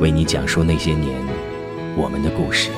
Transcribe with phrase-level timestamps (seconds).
[0.00, 1.22] 为你讲述那些年
[1.94, 2.70] 我们的故事。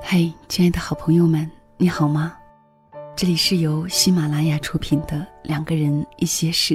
[0.00, 2.36] 嘿，亲爱的好朋友们，你好吗？
[3.16, 6.74] 这里是由喜马拉雅出品的《两个人一些事》，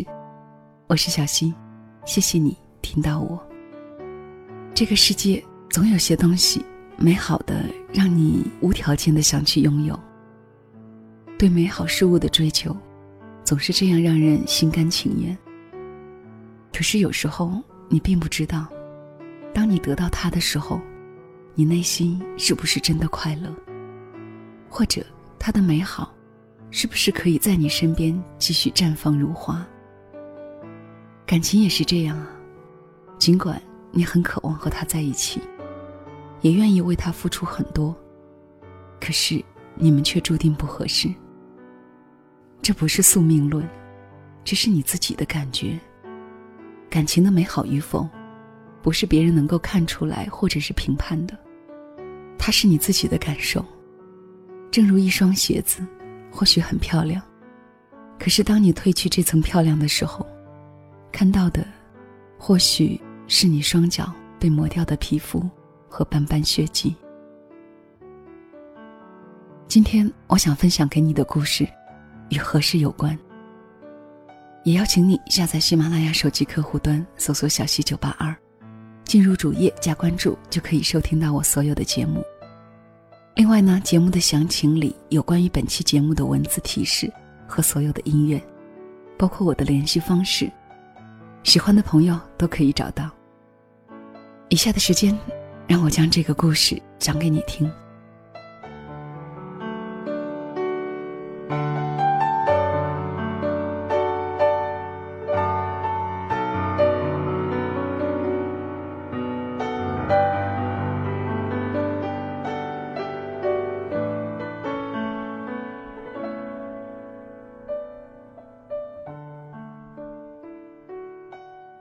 [0.88, 1.54] 我是小溪，
[2.06, 3.38] 谢谢你听到我。
[4.74, 6.64] 这个世界总有些东西
[6.96, 10.00] 美好的，让你无条件的想去拥有。
[11.38, 12.74] 对美好事物的追求，
[13.44, 15.38] 总是这样让人心甘情愿。
[16.72, 18.66] 可是有时候你并不知道，
[19.54, 20.80] 当你得到它的时候，
[21.54, 23.54] 你内心是不是真的快乐，
[24.70, 25.06] 或者
[25.38, 26.09] 它的美好。
[26.72, 29.68] 是不是可以在你身边继续绽放如花？
[31.26, 32.28] 感情也是这样啊，
[33.18, 35.42] 尽管你很渴望和他在一起，
[36.42, 37.96] 也愿意为他付出很多，
[39.00, 39.44] 可是
[39.76, 41.08] 你们却注定不合适。
[42.62, 43.68] 这不是宿命论，
[44.44, 45.80] 这是你自己的感觉。
[46.90, 48.08] 感情的美好与否，
[48.82, 51.38] 不是别人能够看出来或者是评判的，
[52.38, 53.64] 它是你自己的感受。
[54.70, 55.84] 正如一双鞋子。
[56.32, 57.22] 或许很漂亮，
[58.20, 60.26] 可是当你褪去这层漂亮的时候，
[61.12, 61.66] 看到的，
[62.38, 65.44] 或许是你双脚被磨掉的皮肤
[65.90, 66.96] 和斑斑血迹。
[69.68, 71.68] 今天我想分享给你的故事，
[72.30, 73.18] 与何事有关？
[74.64, 78.36] 也邀请你下载喜马拉雅手机客户端，搜索“小溪九八二”，
[79.06, 82.24] 进入主页加关注，就可以收听到我所有的节目。
[83.36, 87.12] 另外呢，节目的详情里有关于本期节目的文字提示
[87.48, 88.42] 和所有的音乐，
[89.18, 90.52] 包括我的联系方式，
[91.44, 93.10] 喜欢的朋友都可以找到。
[94.50, 95.18] 以下的时间，
[95.68, 97.72] 让我将这个故事讲给你听。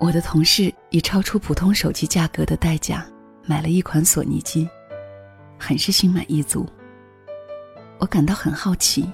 [0.09, 3.07] 我的同事以超出普通手机价格的代价
[3.45, 4.67] 买了一款索尼机，
[5.59, 6.67] 很是心满意足。
[7.99, 9.07] 我感到很好奇，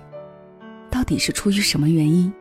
[0.88, 2.32] 到底是出于什么原因，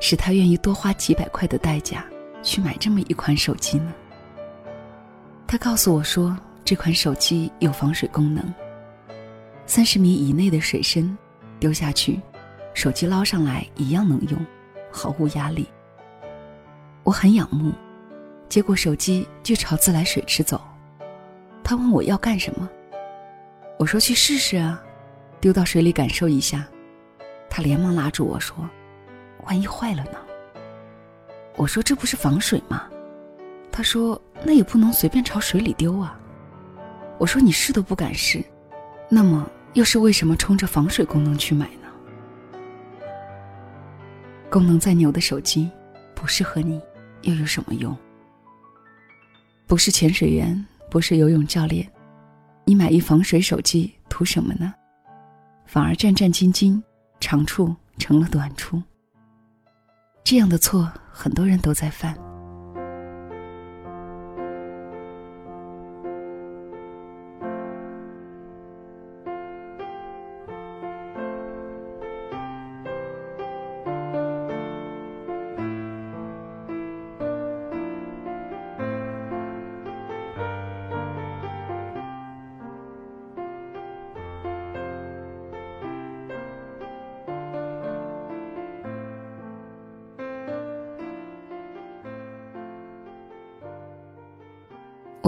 [0.00, 2.04] 使他愿意多花几百块的代价
[2.42, 3.94] 去买这么一款手机呢？
[5.46, 8.42] 他告诉我说，这款手机有防水功能，
[9.66, 11.16] 三十米以内的水深
[11.60, 12.20] 丢下去，
[12.74, 14.46] 手机捞上来一样能用，
[14.90, 15.64] 毫无压力。
[17.04, 17.72] 我很仰慕。
[18.50, 20.60] 接过手机就朝自来水池走，
[21.62, 22.68] 他问我要干什么，
[23.78, 24.82] 我说去试试啊，
[25.40, 26.66] 丢到水里感受一下。
[27.48, 28.68] 他连忙拉住我说
[29.46, 30.18] ：“万一坏了呢？”
[31.54, 32.88] 我说：“这不是防水吗？”
[33.70, 36.18] 他说：“那也不能随便朝水里丢啊。”
[37.18, 38.42] 我说：“你试都不敢试，
[39.08, 41.86] 那么又是为什么冲着防水功能去买呢？”
[44.50, 45.70] 功能再牛的手机，
[46.16, 46.80] 不适合你
[47.22, 47.96] 又有什么用？
[49.70, 51.88] 不是潜水员，不是游泳教练，
[52.64, 54.74] 你买一防水手机图什么呢？
[55.64, 56.82] 反而战战兢兢，
[57.20, 58.82] 长处成了短处。
[60.24, 62.18] 这样的错很多人都在犯。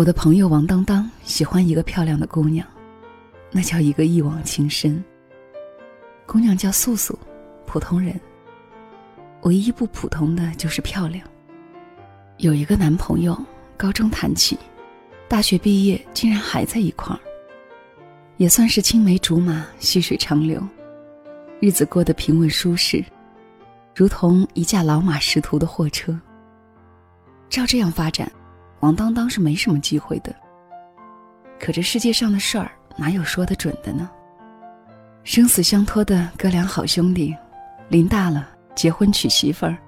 [0.02, 2.66] 我的朋友王当当喜欢一个漂亮的姑娘，
[3.52, 5.00] 那叫一个一往情深。
[6.26, 7.16] 姑娘叫素素，
[7.66, 8.20] 普通人。
[9.42, 11.24] 唯一不普通的就是漂亮。
[12.38, 13.40] 有一个男朋友，
[13.76, 14.58] 高中谈起，
[15.28, 17.20] 大学毕业竟然还在一块儿，
[18.38, 20.60] 也算是青梅竹马，细水长流，
[21.60, 23.04] 日子过得平稳舒适，
[23.94, 26.20] 如同一架老马识途的货车。
[27.48, 28.28] 照这样发展。
[28.82, 30.34] 王当当是没什么机会的。
[31.58, 34.10] 可这世界上的事儿哪有说得准的呢？
[35.22, 37.34] 生死相托的哥俩好兄弟，
[37.88, 39.78] 临大了结婚娶媳妇儿，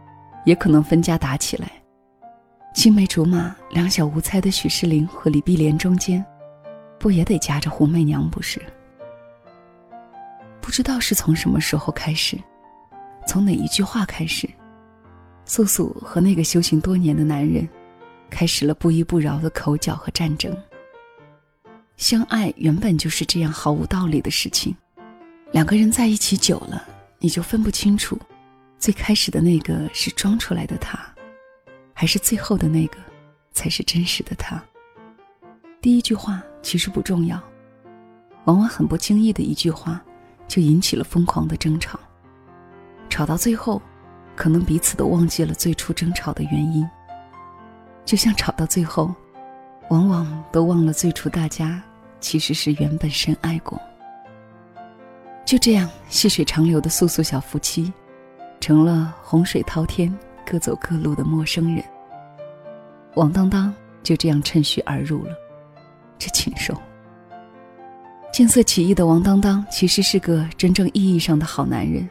[0.45, 1.69] 也可能分家打起来。
[2.73, 6.25] 青梅竹马、两小无猜的许世林和李碧莲中间，
[6.97, 8.63] 不也得夹着胡媚娘不是？
[10.61, 12.39] 不知道是从什么时候开始，
[13.27, 14.49] 从哪一句话开始，
[15.45, 17.69] 素素和那个修行多年的男人。
[18.31, 20.57] 开始了不依不饶的口角和战争。
[21.97, 24.75] 相爱原本就是这样毫无道理的事情，
[25.53, 26.83] 两个人在一起久了，
[27.21, 28.19] 你就分不清楚，
[28.79, 30.99] 最开始的那个是装出来的他，
[31.93, 32.99] 还是最后的那个
[33.53, 34.61] 才是真实的他。
[35.81, 37.41] 第一句话其实不重要，
[38.47, 40.03] 往往很不经意的一句话，
[40.49, 42.01] 就引起了疯狂的争吵，
[43.09, 43.81] 吵到最后，
[44.35, 46.85] 可能彼此都忘记了最初争吵的原因。
[48.05, 49.15] 就像吵到最后，
[49.89, 51.83] 往往都忘了最初大家
[52.21, 53.81] 其实是原本深爱过。
[55.45, 57.93] 就这样细水长流的素素小夫妻，
[58.61, 60.15] 成了洪水滔天、
[60.45, 61.85] 各走各路的陌生人。
[63.15, 63.73] 王当当
[64.03, 65.33] 就这样趁虚而入了，
[66.19, 66.75] 这禽兽。
[68.33, 72.09] 见色起意的王当当其实是个真正意义上的好男人。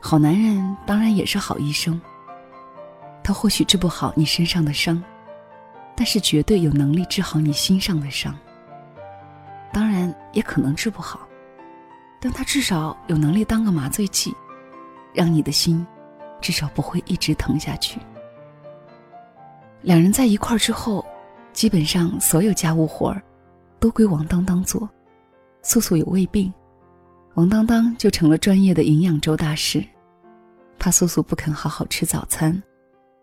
[0.00, 2.00] 好男人当然也是好医生。
[3.22, 5.02] 他或许治不好你身上的伤，
[5.94, 8.36] 但是绝对有能力治好你心上的伤。
[9.72, 11.28] 当然也可能治不好，
[12.20, 14.34] 但他至少有能力当个麻醉剂，
[15.14, 15.86] 让你的心
[16.40, 18.00] 至少不会一直疼下去。
[19.82, 21.06] 两人在一块儿之后，
[21.52, 23.22] 基本上所有家务活儿
[23.78, 24.88] 都归王当当做。
[25.62, 26.52] 素素有胃病，
[27.34, 29.84] 王当当就成了专业的营养粥大师，
[30.78, 32.60] 怕素素不肯好好吃早餐。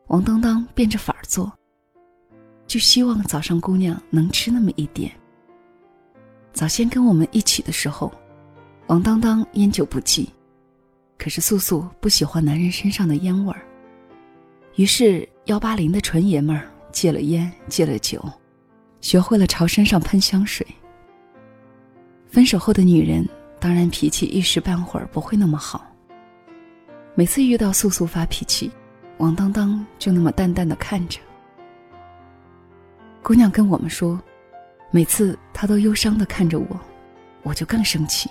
[0.08, 1.52] 王当当变着法儿做，
[2.66, 5.12] 就希望早上姑娘能吃那么一点。
[6.54, 8.12] 早先跟我们一起的时候，
[8.88, 10.30] 王当当烟酒不忌，
[11.18, 13.62] 可是素素不喜欢男人身上的烟味儿，
[14.78, 18.24] 于是幺八零的纯爷们儿戒了烟，戒了酒，
[19.02, 20.66] 学会了朝身上喷香水。
[22.30, 23.28] 分手后的女人
[23.60, 25.86] 当然脾气一时半会儿不会那么好，
[27.14, 28.72] 每次遇到素素发脾气。
[29.18, 31.20] 王当当就那么淡淡的看着。
[33.24, 34.20] 姑娘跟我们说，
[34.92, 36.80] 每次她都忧伤的看着我，
[37.44, 38.30] 我就更生气。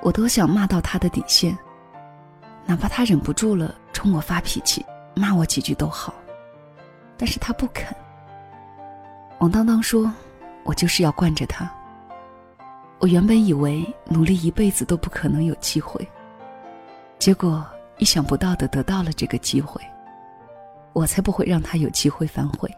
[0.00, 1.56] 我多想骂到她的底线，
[2.64, 6.14] 哪怕她忍不住了冲我发脾气，骂我几句都好，
[7.18, 7.94] 但是她不肯。
[9.38, 10.10] 王当当说，
[10.64, 11.70] 我就是要惯着她。
[12.98, 16.08] 我原本以为努力一辈子都不可能有机会，
[17.18, 17.62] 结果。
[17.98, 19.80] 意想不到的得到了这个机会，
[20.92, 22.70] 我才不会让他有机会反悔。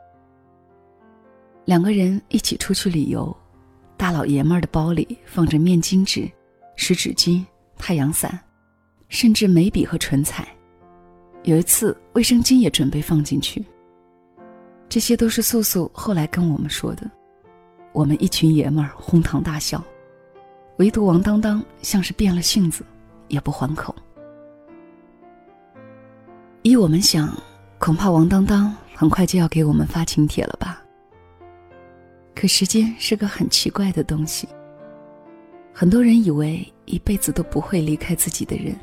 [1.65, 3.37] 两个人一起出去旅游，
[3.97, 6.31] 大老爷们儿的包里放着面巾纸、
[6.77, 7.45] 湿纸巾、
[7.77, 8.39] 太阳伞，
[9.09, 10.49] 甚至眉笔和唇彩。
[11.43, 13.65] 有一次，卫生巾也准备放进去。
[14.89, 17.11] 这些都是素素后来跟我们说的。
[17.93, 19.83] 我们一群爷们儿哄堂大笑，
[20.79, 22.85] 唯独王当当像是变了性子，
[23.29, 23.95] 也不还口。
[26.63, 27.33] 依我们想，
[27.79, 30.83] 恐怕王当当很快就要给我们发请帖了吧。
[32.35, 34.49] 可时间是个很奇怪的东西。
[35.73, 38.77] 很多人以为一辈子都不会离开自己的人，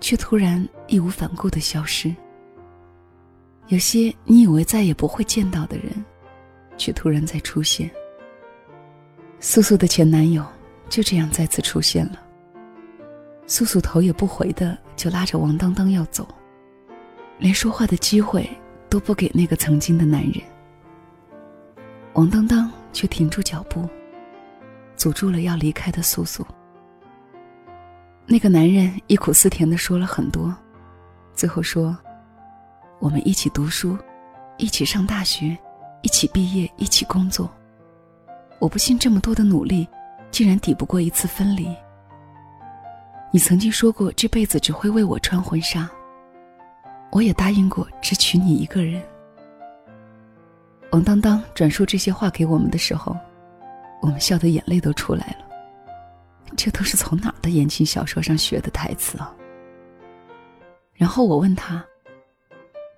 [0.00, 2.14] 却突然义无反顾的消失。
[3.68, 6.04] 有些你以为再也不会见到的人，
[6.76, 7.88] 却突然再出现。
[9.38, 10.44] 素素的前男友
[10.88, 12.20] 就这样再次出现了。
[13.46, 16.26] 素素头也不回的就拉着王当当要走。
[17.38, 18.48] 连说话的机会
[18.88, 20.34] 都不给那个曾经的男人，
[22.12, 23.88] 王当当却停住脚步，
[24.96, 26.46] 阻住了要离开的素素。
[28.24, 30.54] 那个男人忆苦思甜的说了很多，
[31.34, 31.96] 最后说
[33.00, 33.98] ：“我们一起读书，
[34.56, 35.58] 一起上大学，
[36.02, 37.50] 一起毕业，一起工作。
[38.60, 39.86] 我不信这么多的努力，
[40.30, 41.68] 竟然抵不过一次分离。
[43.32, 45.90] 你曾经说过这辈子只会为我穿婚纱。”
[47.14, 49.00] 我也答应过只娶你一个人。
[50.90, 53.16] 王当当转述这些话给我们的时候，
[54.02, 55.46] 我们笑得眼泪都出来了。
[56.56, 59.32] 这都是从哪儿的言情小说上学的台词啊？
[60.92, 61.84] 然后我问他：“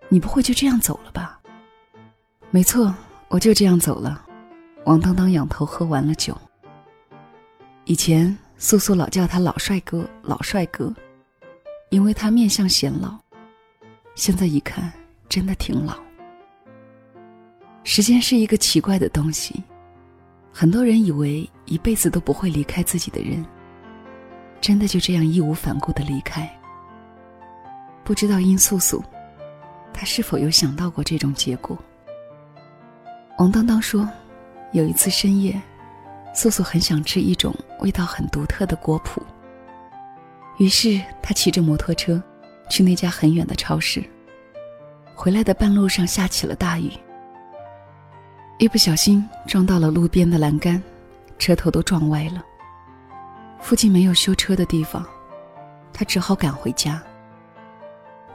[0.08, 1.38] 你不会就这样走了吧？”
[2.50, 2.94] 没错，
[3.28, 4.24] 我就这样走了。
[4.86, 6.34] 王当当仰头喝完了酒。
[7.84, 10.90] 以前素素老叫他老帅哥，老帅哥，
[11.90, 13.18] 因为他面相显老。
[14.16, 14.90] 现在一看，
[15.28, 15.94] 真的挺老。
[17.84, 19.62] 时间是一个奇怪的东西，
[20.50, 23.44] 很多人以为一辈子都不会离开自己的人，
[24.58, 26.50] 真的就这样义无反顾的离开。
[28.04, 29.04] 不知道殷素素，
[29.92, 31.76] 她是否有想到过这种结果？
[33.36, 34.08] 王当当说，
[34.72, 35.60] 有一次深夜，
[36.32, 39.20] 素素很想吃一种味道很独特的果脯，
[40.56, 42.20] 于是他骑着摩托车
[42.68, 44.02] 去那家很远的超市。
[45.14, 46.90] 回来的半路上下起了大雨，
[48.58, 50.82] 一不小心撞到了路边的栏杆，
[51.38, 52.44] 车头都撞歪了。
[53.58, 55.04] 附近没有修车的地方，
[55.92, 57.02] 他只好赶回家。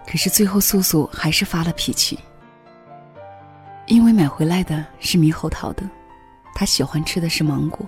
[0.07, 2.17] 可是最后，素素还是发了脾气，
[3.85, 5.87] 因为买回来的是猕猴桃的，
[6.55, 7.85] 他喜欢吃的是芒果。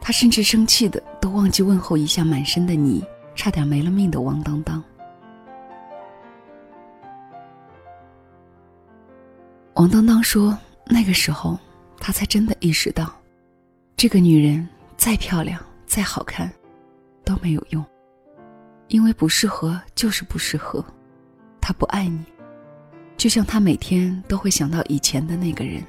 [0.00, 3.02] 他甚至生气的都忘记问候一下满身的泥、
[3.34, 4.84] 差点没了命的王当当。
[9.78, 10.58] 王当当说
[10.90, 11.56] ：“那个时候，
[12.00, 13.14] 他才真的意识到，
[13.96, 16.52] 这个女人再漂亮、再好看，
[17.24, 17.84] 都没有用。”
[18.88, 20.84] 因为不适合就是不适合，
[21.60, 22.18] 他不爱你，
[23.16, 25.80] 就像他每天都会想到以前的那个人。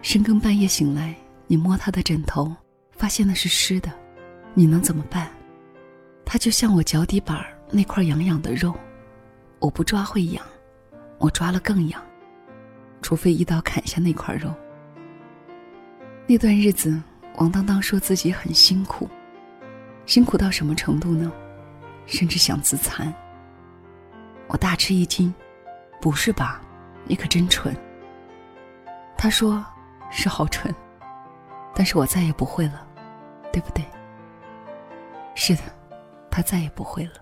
[0.00, 1.14] 深更半夜醒来，
[1.46, 2.52] 你摸他的枕头，
[2.90, 3.92] 发现那是湿的，
[4.54, 5.30] 你能怎么办？
[6.24, 8.74] 他就像我脚底板那块痒痒的肉，
[9.60, 10.44] 我不抓会痒，
[11.18, 12.02] 我抓了更痒，
[13.02, 14.54] 除非一刀砍下那块肉。
[16.26, 17.02] 那段日子，
[17.36, 19.08] 王当当说自己很辛苦，
[20.06, 21.30] 辛苦到什么程度呢？
[22.06, 23.12] 甚至想自残。
[24.46, 25.32] 我大吃一惊，
[26.00, 26.60] 不是吧？
[27.04, 27.76] 你可真蠢。
[29.16, 29.64] 他说
[30.10, 30.74] ：“是好蠢，
[31.74, 32.86] 但是我再也不会了，
[33.52, 33.84] 对不对？”
[35.34, 35.62] 是的，
[36.30, 37.12] 他再也不会了。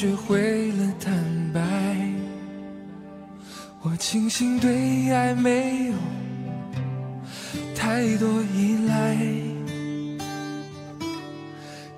[0.00, 1.12] 学会了坦
[1.52, 1.60] 白。
[3.82, 5.92] 我庆幸对爱没有
[7.76, 9.14] 太多依赖。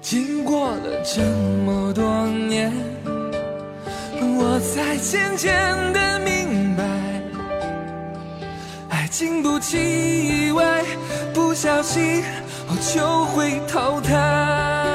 [0.00, 1.22] 经过了这
[1.64, 2.72] 么多年，
[4.18, 5.52] 我才渐渐
[5.92, 6.82] 的明白，
[8.88, 9.78] 爱经不起
[10.48, 10.82] 意外，
[11.32, 12.20] 不小心。
[12.92, 14.91] 就会淘汰。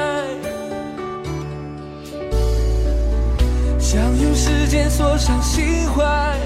[4.68, 6.36] 间锁上心怀，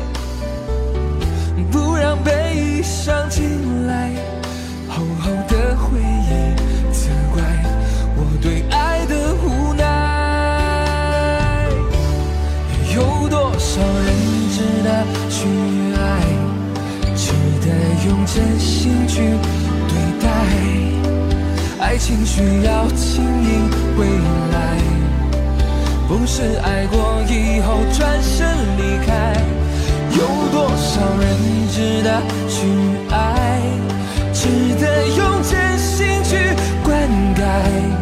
[1.72, 4.12] 不让悲伤进来。
[4.88, 6.54] 厚厚的回忆，
[6.92, 7.42] 责怪
[8.14, 9.82] 我对爱的无奈。
[12.94, 14.06] 有多少人
[14.52, 15.48] 值得去
[15.98, 16.00] 爱，
[17.16, 17.66] 值得
[18.06, 19.36] 用真心去
[19.88, 20.24] 对待？
[21.80, 24.06] 爱情需要经营未
[24.52, 24.78] 来，
[26.12, 29.32] 不是爱过以后转身离开。
[30.10, 30.18] 有
[30.52, 31.26] 多少人
[31.70, 32.66] 值得去
[33.08, 33.62] 爱，
[34.34, 34.46] 值
[34.78, 36.36] 得用真心去
[36.84, 38.01] 灌溉？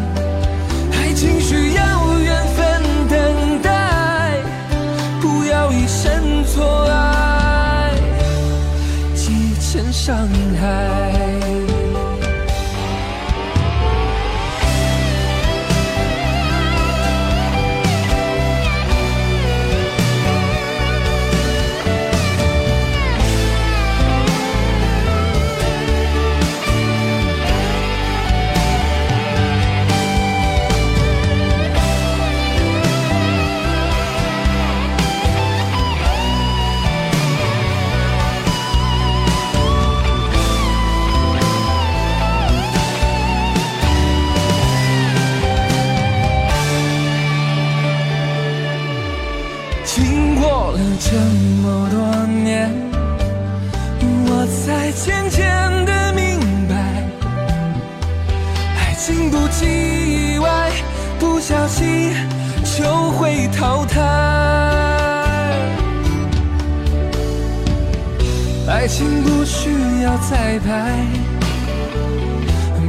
[69.62, 69.68] 需
[70.02, 70.70] 要彩排，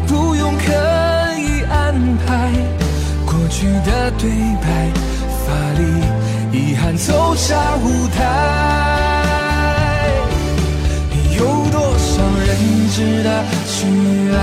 [0.08, 0.64] 不用刻
[1.38, 1.94] 意安
[2.26, 2.50] 排，
[3.26, 4.30] 过去的对
[4.62, 4.90] 白，
[5.46, 5.84] 发力。
[6.54, 8.20] 遗憾走下舞台，
[11.38, 12.50] 有多少人
[12.90, 13.76] 值得去
[14.34, 14.40] 爱，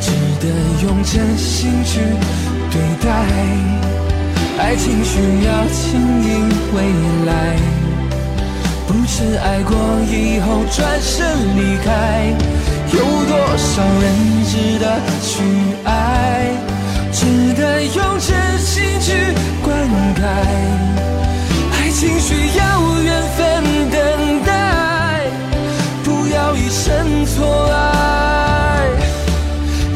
[0.00, 0.48] 值得
[0.82, 2.00] 用真心去
[2.70, 3.06] 对待？
[4.58, 5.90] 爱情需要经
[6.24, 6.76] 营未
[7.26, 7.32] 来，
[8.92, 9.74] 不是爱过
[10.10, 12.30] 以后转身离开。
[12.92, 15.42] 有多少人值得去
[15.84, 16.52] 爱，
[17.10, 19.32] 值得用真心去
[19.62, 19.74] 灌
[20.14, 20.20] 溉？
[21.72, 22.62] 爱情需要
[23.02, 23.40] 缘分
[23.90, 24.50] 等待，
[26.04, 28.86] 不要一生错爱，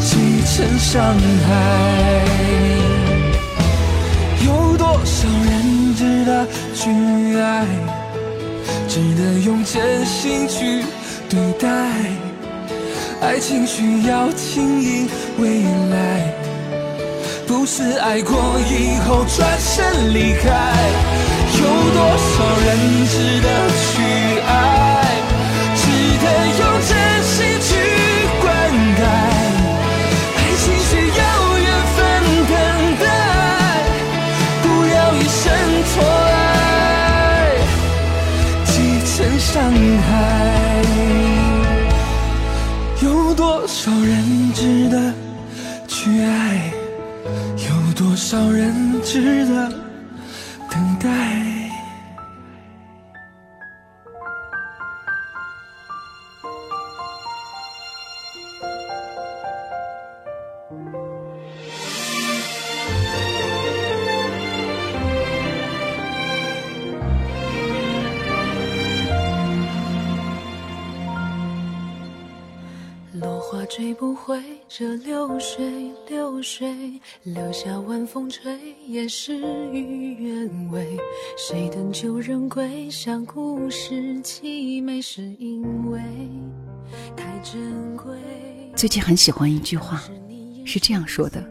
[0.00, 1.04] 积成伤
[1.46, 1.50] 害。
[4.46, 6.88] 有多少人值得去
[7.38, 7.66] 爱，
[8.96, 10.82] 值得用真心去
[11.28, 11.68] 对待？
[13.20, 16.32] 爱情需要经营未来，
[17.46, 18.34] 不是爱过
[18.70, 20.48] 以后转身离开。
[21.58, 22.68] 有多少人
[23.06, 23.84] 值得去
[24.48, 24.50] 爱，
[39.56, 40.82] 伤害。
[43.02, 45.14] 有多少人值得
[45.88, 46.70] 去爱？
[47.56, 49.72] 有多少人值得
[74.78, 79.34] 这流水，流水留下晚风吹，也事
[79.72, 80.98] 与愿违。
[81.38, 82.90] 谁等旧人归？
[82.90, 85.98] 想故事凄美，是因为
[87.16, 88.18] 太珍贵。
[88.74, 90.02] 最近很喜欢一句话，
[90.66, 91.42] 是这样说的：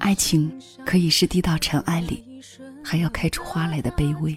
[0.00, 2.42] 爱情可以是低到尘埃里，
[2.82, 4.36] 还要开出花来的卑微，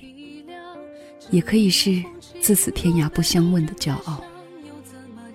[1.31, 2.03] 也可以是
[2.41, 4.23] 自此天涯不相问的骄傲。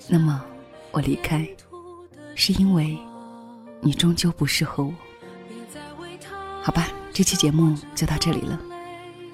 [0.09, 0.45] 那么。
[0.95, 1.49] 我离开，
[2.35, 2.99] 是因为
[3.81, 4.93] 你终究不适合我。
[6.63, 8.59] 好吧，这期节目就到这里了，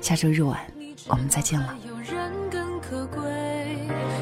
[0.00, 0.58] 下周日晚
[1.06, 1.76] 我们再见了。
[1.86, 3.20] 有人更可贵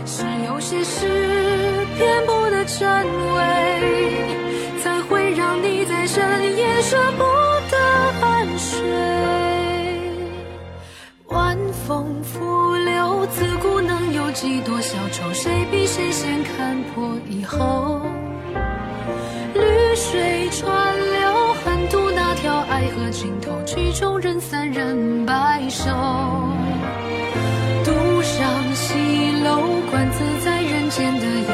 [0.05, 7.23] 是有些事偏不得真伪，才会让你在深夜舍不
[7.71, 7.79] 得
[8.23, 8.83] 安睡。
[11.29, 15.33] 晚风拂柳，自古能有几多小愁？
[15.33, 17.17] 谁比谁先看破？
[17.29, 17.96] 以后，
[23.97, 25.91] 头，曲终人散，人白首。
[27.85, 28.95] 独上西
[29.43, 31.47] 楼，观自在人间的烟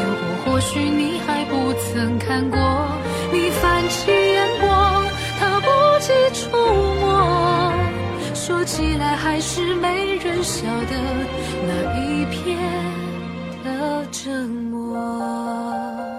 [0.44, 2.58] 火，或许你还不曾看过。
[3.32, 5.04] 你泛起眼光，
[5.38, 5.66] 他不
[6.00, 6.56] 及触
[7.00, 7.72] 摸，
[8.34, 10.98] 说起来还是没人晓得
[11.66, 12.58] 那一片
[13.64, 14.30] 的折
[14.70, 16.11] 磨。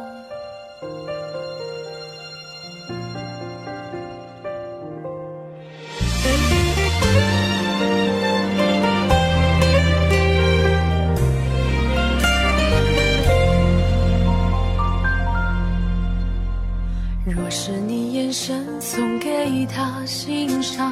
[17.55, 20.91] 是你眼神送给他欣赏，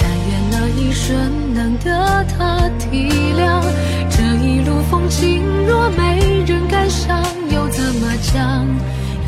[0.00, 3.62] 但愿那一瞬能得他体谅。
[4.10, 8.66] 这一路风景若没人感伤，又怎么讲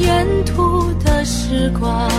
[0.00, 2.10] 沿途的时光？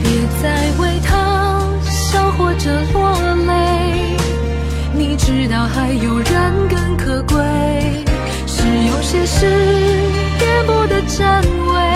[0.00, 3.12] 别再为他笑或者落
[3.44, 4.16] 泪，
[4.94, 7.42] 你知道还有人更可贵。
[8.46, 9.46] 是有些事
[10.38, 11.26] 变不得真
[11.66, 11.91] 伪。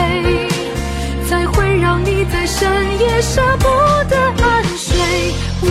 [2.16, 2.66] 你在深
[2.98, 3.68] 夜舍不
[4.08, 4.96] 得安睡，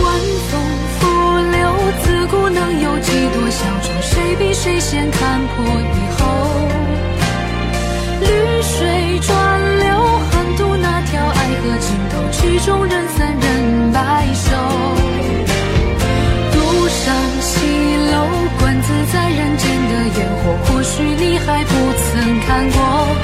[0.48, 0.62] 风
[1.00, 1.02] 拂
[1.50, 1.58] 柳，
[2.04, 6.24] 自古能有几多相聚，谁比谁先看破以后，
[8.20, 9.88] 绿水转流，
[10.30, 14.54] 横渡那条爱河尽头，曲终人散人白首，
[16.52, 17.56] 独上西
[18.12, 18.22] 楼，
[18.60, 23.15] 观自在人间的烟火，或许你还不曾看过。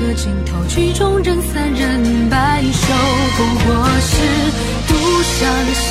[0.00, 2.94] 的尽头，曲终人散，人白首，
[3.36, 3.68] 不过
[4.00, 4.16] 是
[4.88, 5.38] 独上
[5.74, 5.88] 西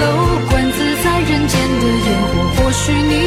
[0.00, 0.04] 楼，
[0.50, 3.23] 观自在人间的烟火，或许你。